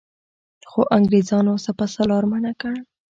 خو 0.69 0.81
انګرېزانو 0.97 1.53
سپه 1.65 1.85
سالار 1.95 2.23
منع 2.31 2.53
کړ. 2.61 2.73